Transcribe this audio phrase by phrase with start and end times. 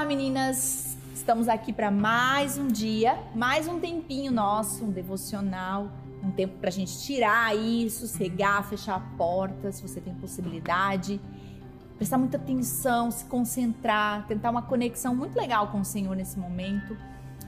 [0.00, 0.96] Olá, meninas!
[1.14, 5.92] Estamos aqui para mais um dia, mais um tempinho nosso, um devocional,
[6.24, 11.20] um tempo para a gente tirar isso, sossegar, fechar a porta, se você tem possibilidade,
[11.98, 16.96] prestar muita atenção, se concentrar, tentar uma conexão muito legal com o Senhor nesse momento.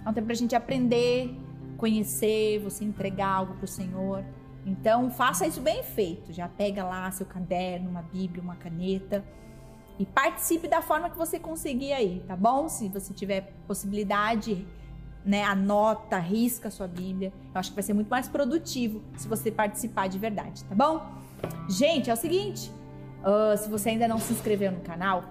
[0.05, 1.35] É um tempo para a gente aprender,
[1.79, 4.23] conhecer, você entregar algo para o Senhor.
[4.67, 6.35] Então, faça isso bem feito.
[6.35, 9.25] Já pega lá seu caderno, uma Bíblia, uma caneta
[9.99, 12.69] e participe da forma que você conseguir aí, tá bom?
[12.69, 14.67] Se você tiver possibilidade,
[15.25, 17.33] né, anota, risca a sua Bíblia.
[17.55, 21.07] Eu acho que vai ser muito mais produtivo se você participar de verdade, tá bom?
[21.69, 22.71] Gente, é o seguinte,
[23.23, 25.25] uh, se você ainda não se inscreveu no canal,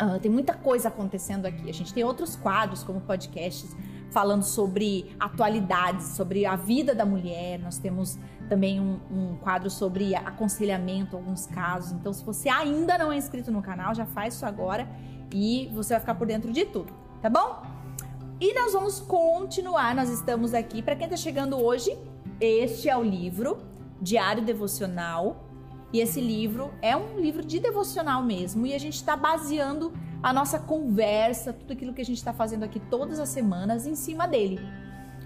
[0.00, 1.68] uh, tem muita coisa acontecendo aqui.
[1.68, 3.74] A gente tem outros quadros, como podcasts,
[4.10, 7.58] falando sobre atualidades, sobre a vida da mulher.
[7.58, 11.92] Nós temos também um, um, quadro sobre aconselhamento, alguns casos.
[11.92, 14.88] Então, se você ainda não é inscrito no canal, já faz isso agora
[15.32, 16.92] e você vai ficar por dentro de tudo,
[17.22, 17.62] tá bom?
[18.40, 20.82] E nós vamos continuar, nós estamos aqui.
[20.82, 21.96] Para quem está chegando hoje,
[22.40, 23.58] este é o livro
[24.00, 25.46] Diário Devocional.
[25.92, 28.66] E esse livro é um livro de devocional mesmo.
[28.66, 29.92] E a gente está baseando
[30.22, 33.94] a nossa conversa, tudo aquilo que a gente está fazendo aqui todas as semanas em
[33.94, 34.60] cima dele.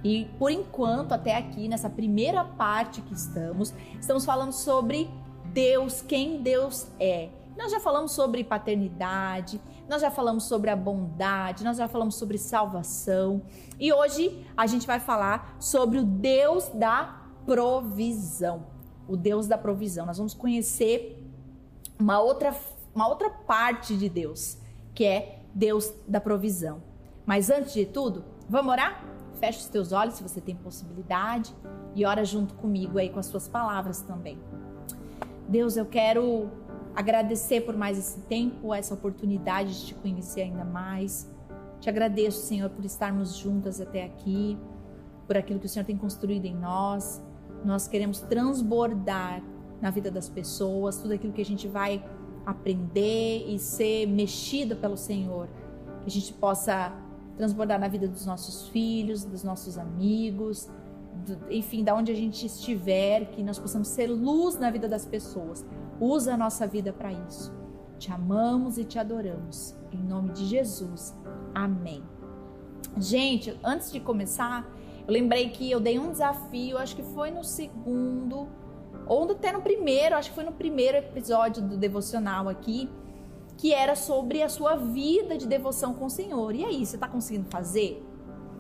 [0.05, 5.11] E por enquanto, até aqui, nessa primeira parte que estamos, estamos falando sobre
[5.47, 7.31] Deus, quem Deus é.
[7.57, 12.37] Nós já falamos sobre paternidade, nós já falamos sobre a bondade, nós já falamos sobre
[12.37, 13.43] salvação.
[13.79, 18.67] E hoje a gente vai falar sobre o Deus da provisão.
[19.09, 20.07] O Deus da provisão.
[20.07, 21.21] Nós vamos conhecer
[21.99, 22.55] uma outra,
[22.95, 24.59] uma outra parte de Deus
[24.95, 26.83] que é Deus da provisão.
[27.27, 29.05] Mas antes de tudo, vamos orar?
[29.41, 31.55] Feche os teus olhos se você tem possibilidade
[31.95, 34.39] e ora junto comigo aí com as suas palavras também.
[35.49, 36.51] Deus, eu quero
[36.95, 41.31] agradecer por mais esse tempo, essa oportunidade de te conhecer ainda mais.
[41.81, 44.57] Te agradeço, Senhor, por estarmos juntas até aqui,
[45.27, 47.23] por aquilo que o Senhor tem construído em nós.
[47.65, 49.43] Nós queremos transbordar
[49.81, 52.03] na vida das pessoas, tudo aquilo que a gente vai
[52.45, 55.49] aprender e ser mexido pelo Senhor.
[56.03, 56.93] Que a gente possa
[57.37, 60.69] transbordar na vida dos nossos filhos, dos nossos amigos,
[61.27, 65.05] do, enfim, da onde a gente estiver, que nós possamos ser luz na vida das
[65.05, 65.65] pessoas.
[66.01, 67.53] Usa a nossa vida para isso.
[67.99, 69.75] Te amamos e te adoramos.
[69.93, 71.15] Em nome de Jesus.
[71.55, 72.03] Amém.
[72.99, 74.69] Gente, antes de começar,
[75.07, 78.49] eu lembrei que eu dei um desafio, acho que foi no segundo
[79.07, 82.89] ou até no primeiro, acho que foi no primeiro episódio do devocional aqui,
[83.57, 86.55] que era sobre a sua vida de devoção com o Senhor.
[86.55, 88.05] E aí, você está conseguindo fazer?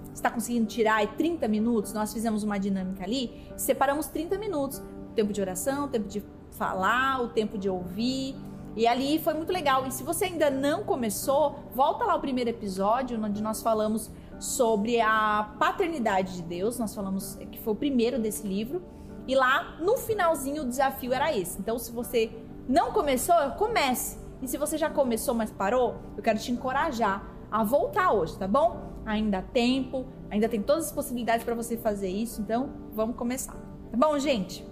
[0.04, 1.92] Você está conseguindo tirar aí 30 minutos?
[1.92, 4.78] Nós fizemos uma dinâmica ali, separamos 30 minutos.
[5.10, 6.22] O tempo de oração, o tempo de
[6.52, 8.36] falar, o tempo de ouvir.
[8.76, 9.86] E ali foi muito legal.
[9.86, 15.00] E se você ainda não começou, volta lá ao primeiro episódio, onde nós falamos sobre
[15.00, 16.78] a paternidade de Deus.
[16.78, 18.82] Nós falamos que foi o primeiro desse livro.
[19.26, 21.58] E lá no finalzinho o desafio era esse.
[21.58, 22.30] Então, se você
[22.68, 24.18] não começou, comece.
[24.42, 28.48] E se você já começou, mas parou, eu quero te encorajar a voltar hoje, tá
[28.48, 28.92] bom?
[29.06, 33.54] Ainda há tempo, ainda tem todas as possibilidades para você fazer isso, então vamos começar.
[33.90, 34.66] Tá bom, gente?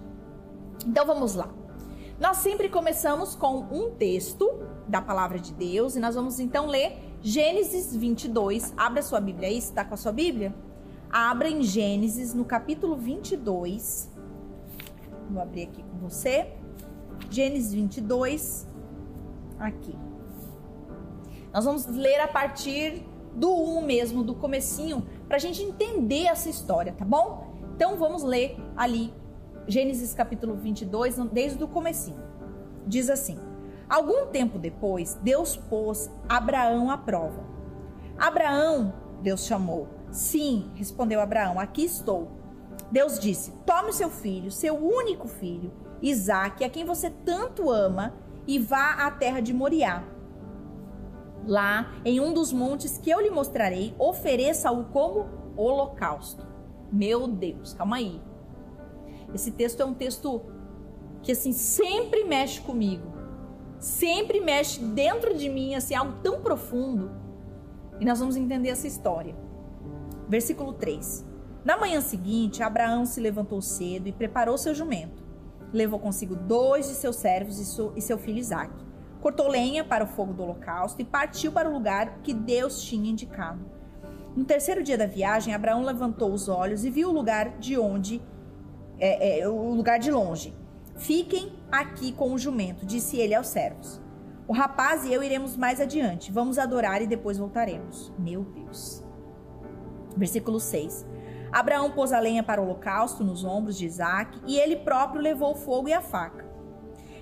[0.85, 1.49] Então vamos lá.
[2.19, 4.47] Nós sempre começamos com um texto
[4.87, 8.73] da palavra de Deus e nós vamos então ler Gênesis 22.
[8.77, 10.53] Abra sua Bíblia aí, está com a sua Bíblia?
[11.09, 14.12] Abra em Gênesis no capítulo 22.
[15.33, 16.53] Vou abrir aqui com você.
[17.31, 18.67] Gênesis 22,
[19.57, 19.95] aqui.
[21.51, 26.49] Nós vamos ler a partir do 1 mesmo, do comecinho, para a gente entender essa
[26.49, 27.51] história, tá bom?
[27.75, 29.11] Então vamos ler ali
[29.67, 32.21] Gênesis capítulo 22, desde o comecinho.
[32.85, 33.39] Diz assim:
[33.89, 37.43] Algum tempo depois, Deus pôs Abraão à prova.
[38.19, 38.93] Abraão,
[39.23, 39.87] Deus chamou.
[40.11, 42.42] Sim, respondeu Abraão, aqui estou.
[42.91, 48.13] Deus disse: Tome o seu filho, seu único filho, Isaque, a quem você tanto ama,
[48.45, 50.03] e vá à terra de Moriá.
[51.45, 55.27] Lá, em um dos montes que eu lhe mostrarei, ofereça-o como
[55.57, 56.45] holocausto.
[56.91, 58.21] Meu Deus, calma aí.
[59.33, 60.41] Esse texto é um texto
[61.21, 63.11] que assim sempre mexe comigo.
[63.79, 67.11] Sempre mexe dentro de mim assim algo tão profundo.
[67.99, 69.35] E nós vamos entender essa história.
[70.29, 71.32] Versículo 3.
[71.65, 75.23] Na manhã seguinte, Abraão se levantou cedo e preparou seu jumento.
[75.71, 77.57] Levou consigo dois de seus servos
[77.95, 78.83] e seu filho Isaque.
[79.21, 83.09] Cortou lenha para o fogo do holocausto e partiu para o lugar que Deus tinha
[83.09, 83.63] indicado.
[84.35, 88.21] No terceiro dia da viagem, Abraão levantou os olhos e viu o lugar de onde
[88.99, 90.53] é, é, o lugar de longe.
[90.97, 94.01] Fiquem aqui com o jumento, disse ele aos servos.
[94.47, 96.31] O rapaz e eu iremos mais adiante.
[96.31, 98.11] Vamos adorar e depois voltaremos.
[98.19, 99.01] Meu Deus.
[100.17, 101.05] Versículo 6.
[101.53, 105.51] Abraão pôs a lenha para o holocausto nos ombros de Isaac e ele próprio levou
[105.51, 106.51] o fogo e a faca.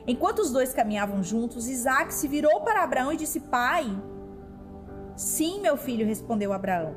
[0.07, 3.85] Enquanto os dois caminhavam juntos, Isaac se virou para Abraão e disse: Pai.
[5.17, 6.95] Sim, meu filho, respondeu Abraão.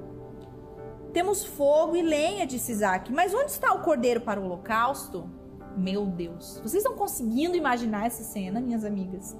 [1.13, 5.29] Temos fogo e lenha, disse Isaac, mas onde está o cordeiro para o holocausto?
[5.77, 9.37] Meu Deus, vocês estão conseguindo imaginar essa cena, minhas amigas?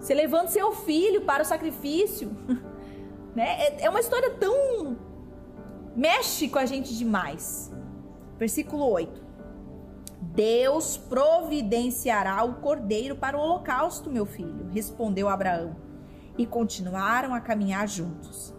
[0.00, 2.30] Você levando seu filho para o sacrifício.
[3.34, 3.60] né?
[3.60, 4.96] É, é uma história tão.
[5.96, 7.72] Mexe com a gente demais.
[8.38, 9.28] Versículo 8.
[10.20, 15.76] Deus providenciará o cordeiro para o holocausto, meu filho, respondeu Abraão.
[16.36, 18.54] E continuaram a caminhar juntos.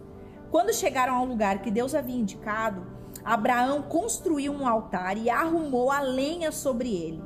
[0.50, 2.86] Quando chegaram ao lugar que Deus havia indicado,
[3.24, 7.22] Abraão construiu um altar e arrumou a lenha sobre ele.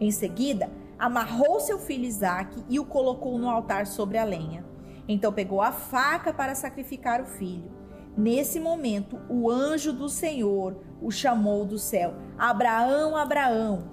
[0.00, 4.64] Em seguida, amarrou seu filho Isaque e o colocou no altar sobre a lenha.
[5.06, 7.77] Então pegou a faca para sacrificar o filho.
[8.18, 13.84] Nesse momento, o anjo do Senhor o chamou do céu: Abraão, Abraão.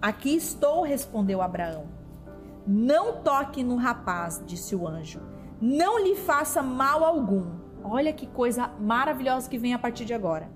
[0.00, 1.84] Aqui estou, respondeu Abraão.
[2.66, 5.20] Não toque no rapaz, disse o anjo.
[5.60, 7.50] Não lhe faça mal algum.
[7.84, 10.50] Olha que coisa maravilhosa que vem a partir de agora.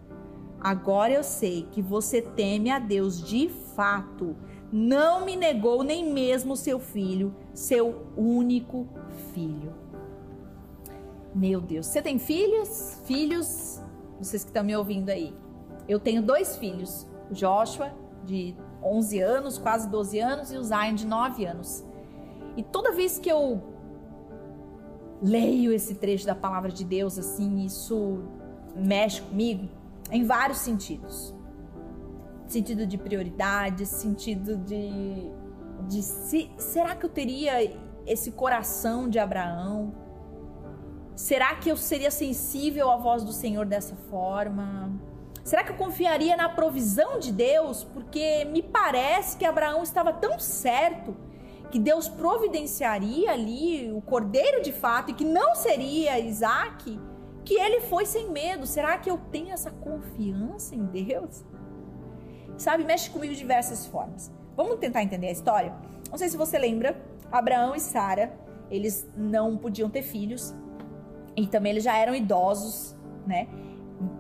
[0.58, 4.34] Agora eu sei que você teme a Deus de fato
[4.72, 8.88] não me negou nem mesmo seu filho, seu único
[9.32, 9.83] filho.
[11.34, 13.00] Meu Deus, você tem filhos?
[13.04, 13.82] Filhos?
[14.18, 15.34] Vocês que estão me ouvindo aí.
[15.88, 17.92] Eu tenho dois filhos, o Joshua,
[18.24, 21.84] de 11 anos, quase 12 anos, e o Zion, de 9 anos.
[22.56, 23.62] E toda vez que eu
[25.20, 28.22] leio esse trecho da palavra de Deus, assim, isso
[28.76, 29.68] mexe comigo
[30.10, 31.34] em vários sentidos
[32.46, 35.30] sentido de prioridade, sentido de,
[35.88, 37.52] de se, será que eu teria
[38.06, 39.92] esse coração de Abraão?
[41.14, 44.92] Será que eu seria sensível à voz do Senhor dessa forma?
[45.44, 47.84] Será que eu confiaria na provisão de Deus?
[47.84, 51.16] Porque me parece que Abraão estava tão certo
[51.70, 56.98] que Deus providenciaria ali o cordeiro de fato e que não seria Isaac,
[57.44, 58.66] que ele foi sem medo.
[58.66, 61.44] Será que eu tenho essa confiança em Deus?
[62.56, 64.32] sabe, mexe comigo de diversas formas.
[64.56, 65.74] Vamos tentar entender a história?
[66.10, 66.96] Não sei se você lembra,
[67.30, 68.32] Abraão e Sara,
[68.70, 70.54] eles não podiam ter filhos
[71.36, 72.94] e também eles já eram idosos,
[73.26, 73.48] né?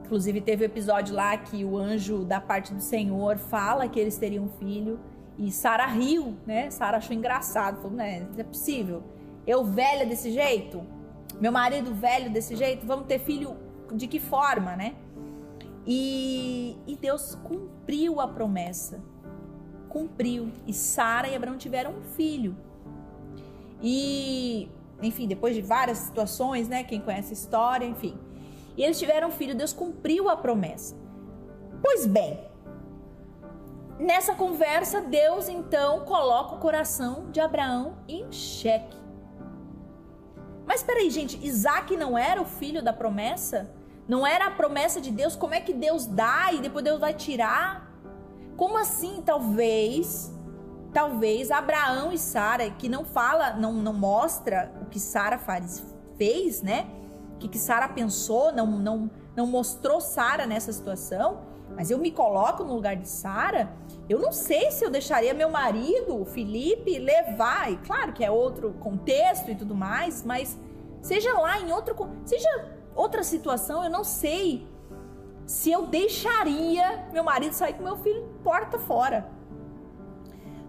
[0.04, 3.98] Inclusive teve o um episódio lá que o anjo da parte do Senhor fala que
[3.98, 4.98] eles teriam um filho
[5.38, 6.70] e Sara riu, né?
[6.70, 9.02] Sara achou engraçado, falou, né, é possível.
[9.46, 10.82] Eu velha desse jeito,
[11.40, 13.56] meu marido velho desse jeito, vamos ter filho
[13.92, 14.94] de que forma, né?
[15.86, 19.02] E, e Deus cumpriu a promessa.
[19.88, 20.50] Cumpriu.
[20.66, 22.56] E Sara e Abraão tiveram um filho.
[23.82, 24.68] E,
[25.04, 26.84] enfim, depois de várias situações, né?
[26.84, 28.18] Quem conhece a história, enfim.
[28.76, 30.96] E eles tiveram um filho, Deus cumpriu a promessa.
[31.82, 32.40] Pois bem,
[33.98, 38.96] nessa conversa, Deus então coloca o coração de Abraão em xeque.
[40.66, 43.70] Mas peraí, gente, Isaac não era o filho da promessa?
[44.08, 45.36] Não era a promessa de Deus?
[45.36, 47.90] Como é que Deus dá e depois Deus vai tirar?
[48.56, 49.22] Como assim?
[49.24, 50.33] Talvez,
[50.94, 55.38] talvez Abraão e Sara, que não fala, não, não mostra o que Sara
[56.16, 56.86] fez, né?
[57.34, 61.52] O que, que Sara pensou, não, não, não mostrou Sara nessa situação.
[61.76, 63.72] Mas eu me coloco no lugar de Sara.
[64.08, 67.72] Eu não sei se eu deixaria meu marido, Felipe, levar.
[67.72, 70.56] E claro que é outro contexto e tudo mais, mas
[71.02, 72.48] seja lá em outro, seja
[72.94, 74.64] outra situação, eu não sei
[75.44, 79.33] se eu deixaria meu marido sair com meu filho porta fora.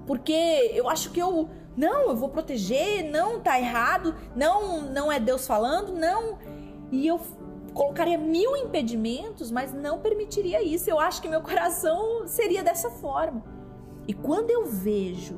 [0.05, 5.19] Porque eu acho que eu não, eu vou proteger, não tá errado, não, não é
[5.19, 6.37] Deus falando, não.
[6.91, 7.19] E eu
[7.73, 10.89] colocaria mil impedimentos, mas não permitiria isso.
[10.89, 13.43] Eu acho que meu coração seria dessa forma.
[14.07, 15.37] E quando eu vejo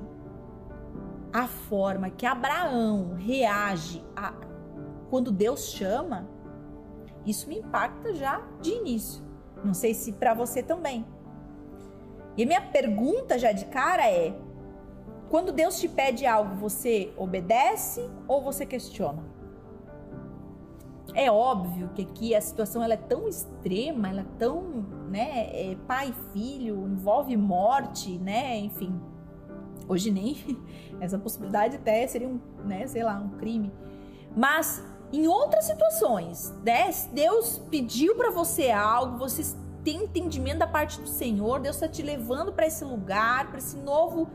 [1.34, 4.34] a forma que Abraão reage a,
[5.10, 6.28] quando Deus chama,
[7.26, 9.24] isso me impacta já de início.
[9.64, 11.06] Não sei se para você também.
[12.38, 14.34] E minha pergunta já de cara é:
[15.30, 19.24] quando Deus te pede algo, você obedece ou você questiona?
[21.14, 24.62] É óbvio que aqui a situação ela é tão extrema, ela é tão,
[25.10, 29.00] né, é pai e filho, envolve morte, né, enfim.
[29.88, 30.38] Hoje nem
[31.00, 33.72] essa possibilidade até seria um, né, sei lá, um crime.
[34.36, 36.90] Mas em outras situações, né?
[37.14, 42.02] Deus pediu para você algo, você tem entendimento da parte do Senhor, Deus está te
[42.02, 44.30] levando para esse lugar, para esse novo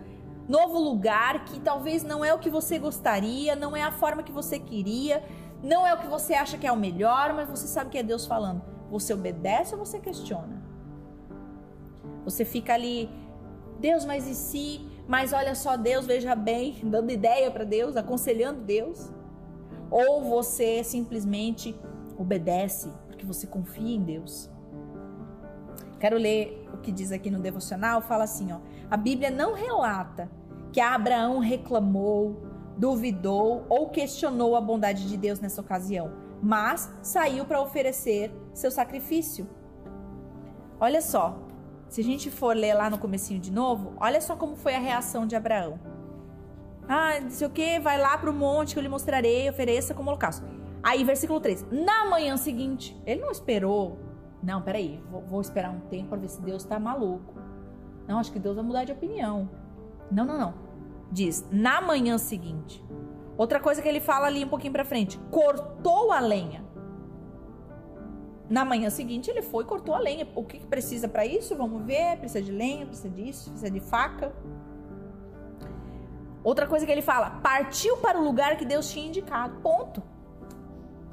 [0.52, 4.30] novo lugar que talvez não é o que você gostaria, não é a forma que
[4.30, 5.24] você queria,
[5.62, 8.02] não é o que você acha que é o melhor, mas você sabe que é
[8.02, 8.62] Deus falando.
[8.90, 10.62] Você obedece ou você questiona?
[12.26, 13.08] Você fica ali,
[13.80, 14.86] Deus, mas e se?
[15.08, 19.10] Mas olha só, Deus, veja bem, dando ideia para Deus, aconselhando Deus.
[19.90, 21.74] Ou você simplesmente
[22.18, 24.50] obedece porque você confia em Deus.
[25.98, 28.58] Quero ler o que diz aqui no devocional, fala assim, ó:
[28.90, 30.28] A Bíblia não relata
[30.72, 32.42] que Abraão reclamou,
[32.76, 36.12] duvidou ou questionou a bondade de Deus nessa ocasião,
[36.42, 39.46] mas saiu para oferecer seu sacrifício.
[40.80, 41.38] Olha só,
[41.88, 44.80] se a gente for ler lá no comecinho de novo, olha só como foi a
[44.80, 45.78] reação de Abraão.
[46.88, 49.94] Ah, não sei o que, vai lá para o monte que eu lhe mostrarei, ofereça
[49.94, 50.44] como holocausto.
[50.82, 51.66] Aí, versículo 3.
[51.70, 53.98] Na manhã seguinte, ele não esperou.
[54.42, 57.34] Não, peraí, vou, vou esperar um tempo para ver se Deus está maluco.
[58.08, 59.48] Não, acho que Deus vai mudar de opinião.
[60.10, 60.54] Não, não, não.
[61.12, 62.82] Diz, na manhã seguinte.
[63.36, 65.18] Outra coisa que ele fala ali um pouquinho para frente.
[65.30, 66.64] Cortou a lenha.
[68.48, 70.26] Na manhã seguinte, ele foi e cortou a lenha.
[70.34, 71.54] O que, que precisa para isso?
[71.54, 72.16] Vamos ver.
[72.16, 74.34] Precisa de lenha, precisa disso, precisa de faca.
[76.42, 79.60] Outra coisa que ele fala: partiu para o lugar que Deus tinha indicado.
[79.60, 80.02] Ponto.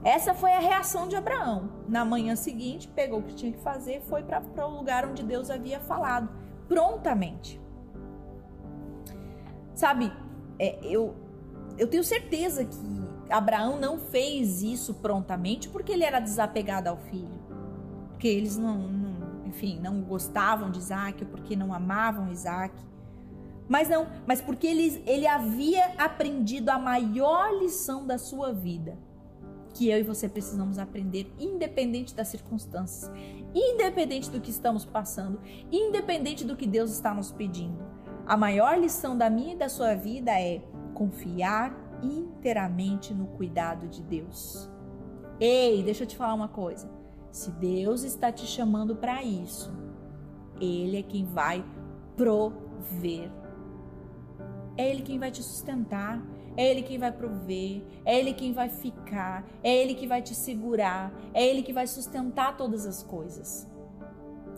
[0.02, 1.70] Essa foi a reação de Abraão.
[1.90, 5.50] Na manhã seguinte, pegou o que tinha que fazer foi para o lugar onde Deus
[5.50, 6.30] havia falado,
[6.70, 7.60] prontamente.
[9.80, 10.12] Sabe,
[10.60, 11.16] é, eu,
[11.78, 12.78] eu tenho certeza que
[13.30, 17.40] Abraão não fez isso prontamente porque ele era desapegado ao filho.
[18.10, 22.76] Porque eles não, não enfim, não gostavam de Isaac ou porque não amavam Isaac.
[23.70, 28.98] Mas não, mas porque ele, ele havia aprendido a maior lição da sua vida
[29.74, 33.10] que eu e você precisamos aprender, independente das circunstâncias,
[33.56, 35.40] independente do que estamos passando,
[35.72, 37.80] independente do que Deus está nos pedindo.
[38.30, 40.62] A maior lição da minha e da sua vida é
[40.94, 44.70] confiar inteiramente no cuidado de Deus.
[45.40, 46.88] Ei, deixa eu te falar uma coisa.
[47.32, 49.74] Se Deus está te chamando para isso,
[50.62, 51.66] Ele é quem vai
[52.16, 53.32] prover.
[54.78, 56.24] É Ele quem vai te sustentar.
[56.56, 60.36] É Ele quem vai prover, é Ele quem vai ficar, é Ele que vai te
[60.36, 63.66] segurar, é Ele que vai sustentar todas as coisas.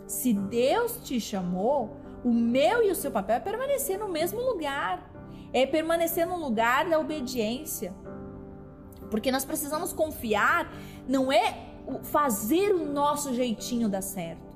[0.08, 5.10] Se Deus te chamou, o meu e o seu papel é permanecer no mesmo lugar,
[5.54, 7.94] é permanecer no lugar da obediência.
[9.10, 10.72] Porque nós precisamos confiar,
[11.08, 11.70] não é
[12.04, 14.52] fazer o nosso jeitinho dar certo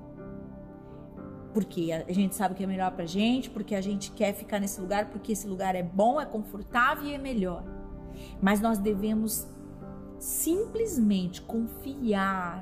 [1.56, 4.82] porque a gente sabe que é melhor pra gente, porque a gente quer ficar nesse
[4.82, 7.64] lugar, porque esse lugar é bom, é confortável e é melhor.
[8.42, 9.48] Mas nós devemos
[10.20, 12.62] simplesmente confiar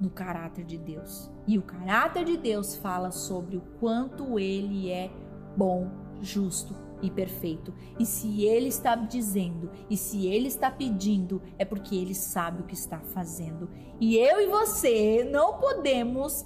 [0.00, 1.30] no caráter de Deus.
[1.48, 5.10] E o caráter de Deus fala sobre o quanto ele é
[5.56, 5.88] bom,
[6.20, 7.72] justo e perfeito.
[7.98, 12.66] E se ele está dizendo, e se ele está pedindo, é porque ele sabe o
[12.66, 13.70] que está fazendo.
[13.98, 16.44] E eu e você não podemos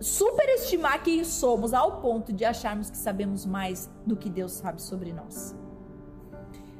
[0.00, 5.12] superestimar quem somos ao ponto de acharmos que sabemos mais do que Deus sabe sobre
[5.12, 5.54] nós.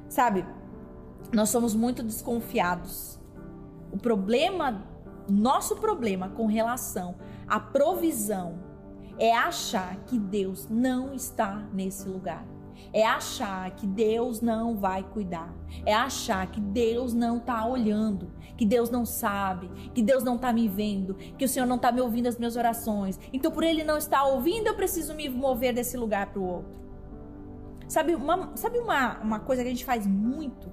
[0.09, 0.43] Sabe,
[1.35, 3.21] nós somos muito desconfiados.
[3.93, 4.87] O problema,
[5.29, 8.59] nosso problema com relação à provisão
[9.19, 12.47] é achar que Deus não está nesse lugar
[12.93, 15.53] é achar que Deus não vai cuidar,
[15.85, 20.53] é achar que Deus não está olhando, que Deus não sabe, que Deus não está
[20.53, 23.19] me vendo, que o Senhor não está me ouvindo as minhas orações.
[23.33, 26.79] Então, por Ele não estar ouvindo, eu preciso me mover desse lugar para o outro.
[27.89, 30.71] Sabe, uma, sabe uma, uma coisa que a gente faz muito?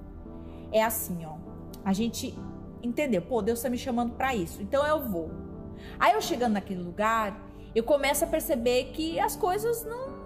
[0.70, 1.36] É assim, ó.
[1.84, 2.36] A gente
[2.82, 5.30] entendeu, pô, Deus está me chamando para isso, então eu vou.
[5.98, 7.40] Aí eu chegando naquele lugar,
[7.74, 10.16] eu começo a perceber que as coisas não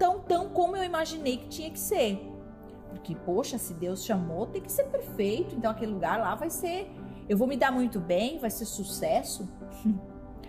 [0.00, 2.26] tão, tão como eu imaginei que tinha que ser.
[2.88, 5.54] Porque, poxa, se Deus chamou, tem que ser perfeito.
[5.54, 6.90] Então aquele lugar lá vai ser.
[7.28, 9.46] Eu vou me dar muito bem, vai ser sucesso.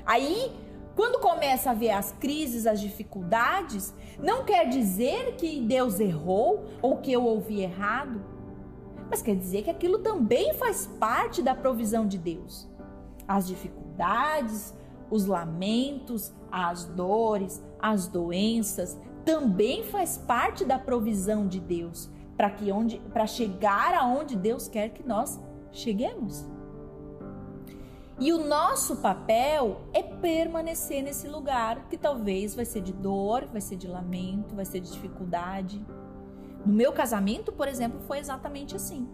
[0.05, 0.51] Aí,
[0.95, 6.97] quando começa a ver as crises, as dificuldades, não quer dizer que Deus errou ou
[6.97, 8.23] que eu ouvi errado,
[9.09, 12.70] mas quer dizer que aquilo também faz parte da provisão de Deus.
[13.31, 14.75] As dificuldades,
[15.09, 22.69] os lamentos, as dores, as doenças, também faz parte da provisão de Deus para que
[22.73, 25.39] onde para chegar aonde Deus quer que nós
[25.71, 26.45] cheguemos.
[28.19, 33.61] E o nosso papel é permanecer nesse lugar que talvez vai ser de dor, vai
[33.61, 35.81] ser de lamento, vai ser de dificuldade.
[36.65, 39.07] No meu casamento, por exemplo, foi exatamente assim.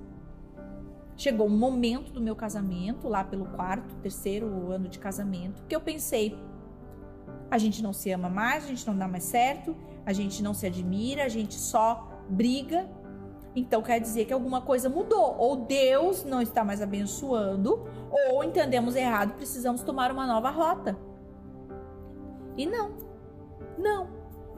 [1.17, 5.81] Chegou um momento do meu casamento, lá pelo quarto, terceiro ano de casamento, que eu
[5.81, 6.37] pensei:
[7.49, 10.53] a gente não se ama mais, a gente não dá mais certo, a gente não
[10.53, 12.87] se admira, a gente só briga.
[13.55, 15.35] Então quer dizer que alguma coisa mudou.
[15.39, 17.87] Ou Deus não está mais abençoando,
[18.29, 20.95] ou entendemos errado, precisamos tomar uma nova rota.
[22.55, 22.91] E não.
[23.77, 24.07] Não.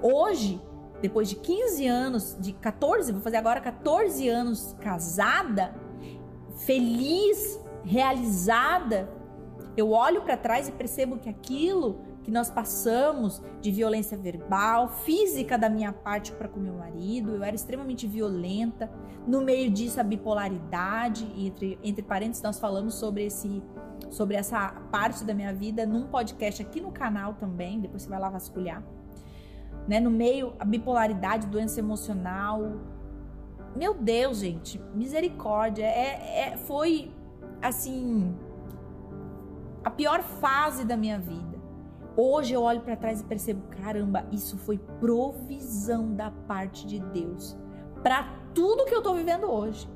[0.01, 0.61] Hoje,
[1.01, 5.73] depois de 15 anos, de 14, vou fazer agora 14 anos casada,
[6.65, 9.09] feliz, realizada,
[9.75, 15.57] eu olho para trás e percebo que aquilo que nós passamos de violência verbal, física
[15.57, 18.91] da minha parte para com meu marido, eu era extremamente violenta.
[19.25, 23.63] No meio disso, a bipolaridade, entre, entre parênteses, nós falamos sobre esse
[24.09, 28.19] sobre essa parte da minha vida num podcast aqui no canal também, depois você vai
[28.19, 28.81] lá vasculhar.
[29.87, 29.99] Né?
[29.99, 32.79] No meio, a bipolaridade, doença emocional.
[33.79, 35.85] Meu Deus, gente, misericórdia.
[35.85, 37.13] É, é, foi,
[37.61, 38.35] assim,
[39.85, 41.57] a pior fase da minha vida.
[42.17, 47.55] Hoje eu olho para trás e percebo, caramba, isso foi provisão da parte de Deus
[48.03, 49.89] para tudo que eu tô vivendo hoje.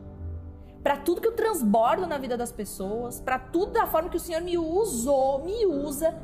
[0.82, 4.20] Para tudo que eu transbordo na vida das pessoas, para tudo da forma que o
[4.20, 6.18] Senhor me usou, me usa,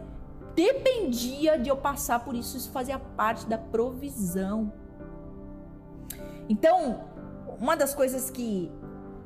[0.56, 4.72] dependia de eu passar por isso, isso fazia parte da provisão.
[6.50, 7.09] Então,
[7.60, 8.72] uma das coisas que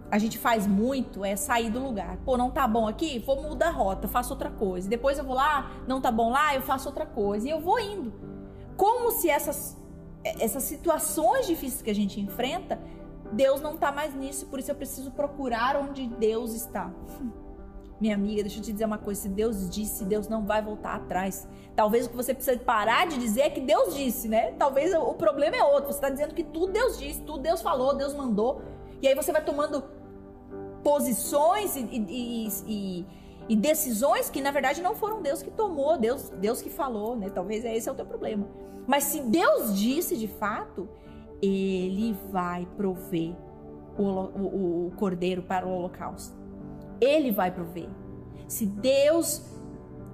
[0.09, 2.17] a gente faz muito é sair do lugar.
[2.17, 3.19] Pô, não tá bom aqui?
[3.19, 4.87] Vou mudar a rota, faço outra coisa.
[4.87, 7.47] Depois eu vou lá, não tá bom lá, eu faço outra coisa.
[7.47, 8.13] E eu vou indo.
[8.77, 9.77] Como se essas,
[10.23, 12.79] essas situações difíceis que a gente enfrenta,
[13.31, 16.91] Deus não tá mais nisso, por isso eu preciso procurar onde Deus está.
[18.00, 20.95] Minha amiga, deixa eu te dizer uma coisa: se Deus disse, Deus não vai voltar
[20.95, 21.47] atrás.
[21.75, 24.51] Talvez o que você precisa parar de dizer é que Deus disse, né?
[24.53, 25.91] Talvez o problema é outro.
[25.91, 28.62] Você está dizendo que tudo Deus disse, tudo Deus falou, Deus mandou.
[29.01, 29.83] E aí você vai tomando
[30.83, 33.05] posições e, e, e,
[33.50, 37.29] e, decisões que na verdade não foram Deus que tomou, Deus, Deus que falou, né?
[37.29, 38.45] Talvez esse é o teu problema.
[38.85, 40.89] Mas se Deus disse de fato,
[41.41, 43.33] Ele vai prover
[43.97, 46.42] o, o, o cordeiro para o holocausto.
[47.00, 47.89] Ele vai prover.
[48.47, 49.43] Se Deus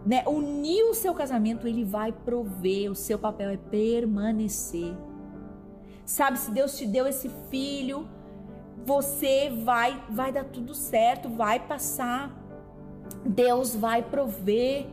[0.06, 2.92] né, uniu o seu casamento, Ele vai prover.
[2.92, 4.94] O seu papel é permanecer.
[6.06, 8.08] Sabe, se Deus te deu esse filho
[8.86, 12.36] você vai vai dar tudo certo, vai passar.
[13.26, 14.88] Deus vai prover.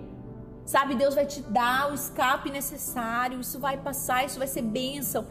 [0.64, 5.26] Sabe, Deus vai te dar o escape necessário, isso vai passar, isso vai ser bênção.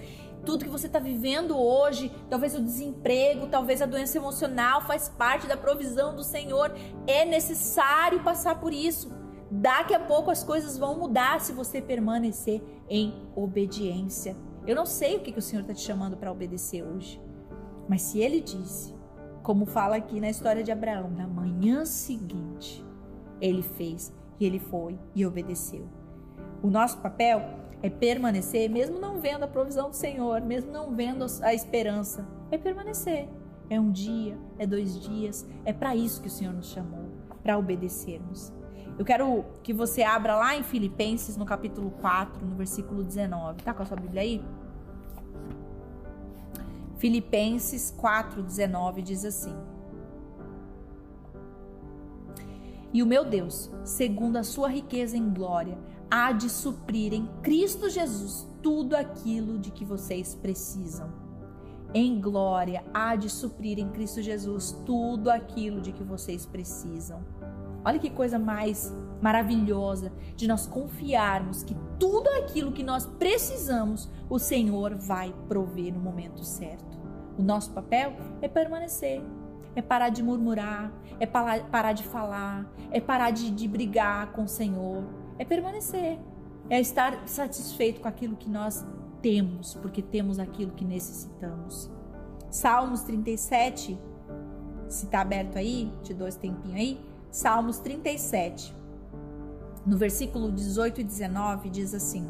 [0.46, 5.48] Tudo que você está vivendo hoje, talvez o desemprego, talvez a doença emocional, faz parte
[5.48, 6.72] da provisão do Senhor.
[7.08, 9.12] É necessário passar por isso.
[9.50, 14.36] Daqui a pouco as coisas vão mudar se você permanecer em obediência.
[14.68, 17.22] Eu não sei o que, que o Senhor está te chamando para obedecer hoje.
[17.88, 18.96] Mas se ele disse,
[19.44, 22.84] como fala aqui na história de Abraão, na manhã seguinte,
[23.40, 25.88] ele fez e ele foi e obedeceu.
[26.64, 31.26] O nosso papel é permanecer, mesmo não vendo a provisão do Senhor, mesmo não vendo
[31.42, 33.28] a esperança, é permanecer.
[33.70, 37.06] É um dia, é dois dias, é para isso que o Senhor nos chamou,
[37.42, 38.54] para obedecermos.
[38.98, 43.62] Eu quero que você abra lá em Filipenses, no capítulo 4, no versículo 19.
[43.62, 44.44] Tá com a sua Bíblia aí?
[46.98, 49.54] Filipenses 4,19 diz assim:
[52.94, 55.78] E o meu Deus, segundo a sua riqueza em glória,
[56.10, 61.10] há de suprir em Cristo Jesus tudo aquilo de que vocês precisam.
[61.94, 67.24] Em glória há de suprir em Cristo Jesus tudo aquilo de que vocês precisam.
[67.86, 74.38] Olha que coisa mais maravilhosa de nós confiarmos que tudo aquilo que nós precisamos, o
[74.40, 76.98] Senhor vai prover no momento certo.
[77.38, 79.22] O nosso papel é permanecer,
[79.76, 84.48] é parar de murmurar, é parar de falar, é parar de, de brigar com o
[84.48, 85.04] Senhor,
[85.38, 86.18] é permanecer,
[86.70, 88.86] é estar satisfeito com aquilo que nós
[89.22, 91.90] temos, porque temos aquilo que necessitamos.
[92.50, 93.98] Salmos 37,
[94.88, 97.00] se está aberto aí, te dou esse tempinho aí.
[97.32, 98.74] Salmos 37,
[99.86, 102.26] no versículo 18 e 19, diz assim: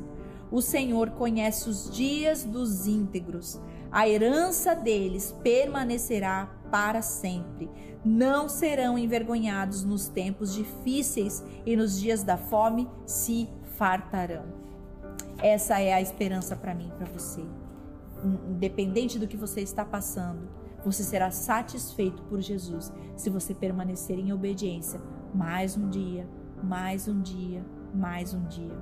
[0.51, 3.59] O Senhor conhece os dias dos íntegros,
[3.91, 7.69] a herança deles permanecerá para sempre.
[8.03, 14.43] Não serão envergonhados nos tempos difíceis e nos dias da fome se fartarão.
[15.41, 17.41] Essa é a esperança para mim, para você.
[18.49, 20.49] Independente do que você está passando,
[20.83, 24.99] você será satisfeito por Jesus se você permanecer em obediência
[25.33, 26.27] mais um dia,
[26.61, 28.77] mais um dia, mais um dia.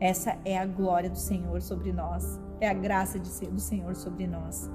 [0.00, 4.26] Essa é a glória do Senhor sobre nós, é a graça de do Senhor sobre
[4.26, 4.68] nós.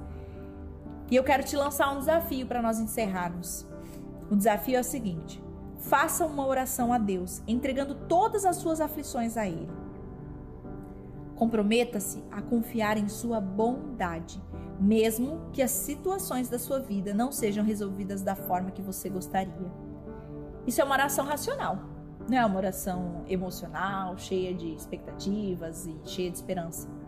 [1.12, 3.68] E eu quero te lançar um desafio para nós encerrarmos.
[4.30, 5.44] O desafio é o seguinte:
[5.80, 9.70] faça uma oração a Deus, entregando todas as suas aflições a Ele.
[11.36, 14.42] Comprometa-se a confiar em sua bondade,
[14.80, 19.72] mesmo que as situações da sua vida não sejam resolvidas da forma que você gostaria.
[20.68, 21.80] Isso é uma oração racional,
[22.30, 26.99] não é uma oração emocional, cheia de expectativas e cheia de esperança.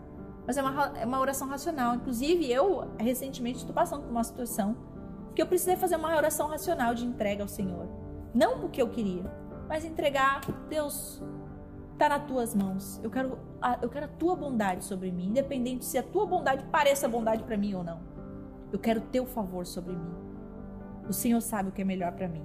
[0.46, 1.94] Mas é uma, é uma oração racional.
[1.94, 4.76] Inclusive, eu recentemente estou passando por uma situação
[5.34, 7.88] que eu precisei fazer uma oração racional de entrega ao Senhor.
[8.34, 9.24] Não porque eu queria,
[9.68, 11.22] mas entregar, Deus,
[11.92, 13.00] está nas tuas mãos.
[13.02, 16.64] Eu quero, a, eu quero a tua bondade sobre mim, independente se a tua bondade
[16.64, 18.00] pareça bondade para mim ou não.
[18.72, 20.14] Eu quero teu favor sobre mim.
[21.08, 22.44] O Senhor sabe o que é melhor para mim.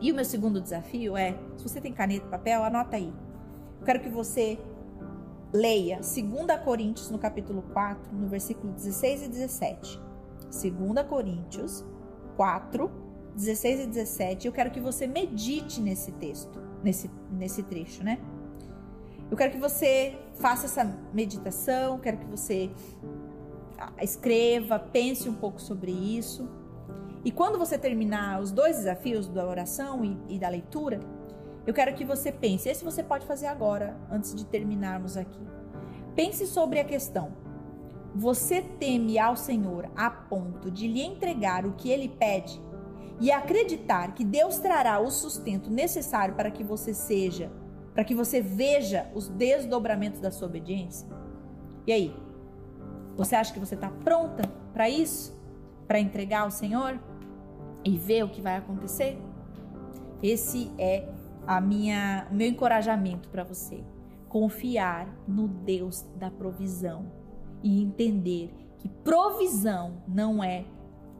[0.00, 3.12] E o meu segundo desafio é, se você tem caneta e papel, anota aí.
[3.80, 4.58] Eu quero que você
[5.52, 10.00] leia 2 Coríntios no capítulo 4, no versículo 16 e 17.
[10.42, 11.84] 2 Coríntios
[12.36, 12.90] 4,
[13.34, 14.46] 16 e 17.
[14.46, 18.18] Eu quero que você medite nesse texto nesse, nesse trecho, né?
[19.30, 22.70] Eu quero que você faça essa meditação, quero que você
[23.78, 26.48] ah, escreva, pense um pouco sobre isso.
[27.24, 31.00] E quando você terminar os dois desafios da oração e, e da leitura,
[31.66, 32.68] eu quero que você pense.
[32.68, 35.40] Esse você pode fazer agora, antes de terminarmos aqui.
[36.14, 37.32] Pense sobre a questão.
[38.14, 42.60] Você teme ao Senhor a ponto de lhe entregar o que ele pede?
[43.22, 47.52] e acreditar que Deus trará o sustento necessário para que você seja,
[47.94, 51.06] para que você veja os desdobramentos da sua obediência?
[51.86, 52.16] E aí?
[53.16, 55.40] Você acha que você está pronta para isso?
[55.86, 56.98] Para entregar ao Senhor
[57.84, 59.16] e ver o que vai acontecer?
[60.20, 61.08] Esse é
[61.46, 63.82] a minha, o meu encorajamento para você.
[64.28, 67.06] Confiar no Deus da provisão
[67.62, 70.64] e entender que provisão não é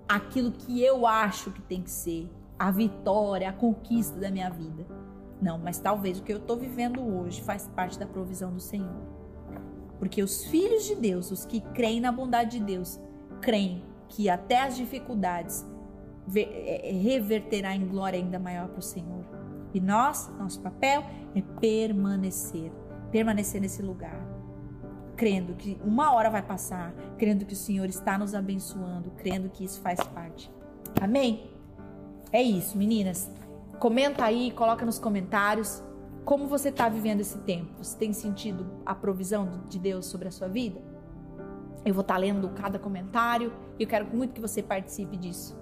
[0.09, 4.87] aquilo que eu acho que tem que ser, a vitória, a conquista da minha vida.
[5.41, 9.03] Não, mas talvez o que eu estou vivendo hoje faz parte da provisão do Senhor.
[9.99, 13.01] Porque os filhos de Deus, os que creem na bondade de Deus,
[13.41, 15.67] creem que até as dificuldades
[16.35, 19.25] é, é, reverterá em glória ainda maior para o Senhor.
[19.75, 21.05] E nós, nosso papel
[21.35, 22.71] é permanecer,
[23.11, 24.33] permanecer nesse lugar
[25.23, 29.65] crendo que uma hora vai passar, crendo que o Senhor está nos abençoando, crendo que
[29.65, 30.51] isso faz parte.
[31.01, 31.49] Amém?
[32.33, 33.31] É isso, meninas.
[33.79, 35.81] Comenta aí, coloca nos comentários
[36.25, 37.73] como você está vivendo esse tempo.
[37.79, 40.81] Você tem sentido a provisão de Deus sobre a sua vida?
[41.85, 45.57] Eu vou estar tá lendo cada comentário e eu quero muito que você participe disso.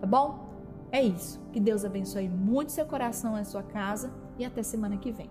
[0.00, 0.47] Tá bom?
[0.90, 1.40] É isso.
[1.52, 5.30] Que Deus abençoe muito seu coração e sua casa e até semana que vem.